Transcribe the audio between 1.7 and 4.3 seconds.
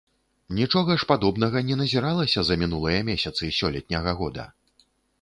назіралася за мінулыя месяцы сёлетняга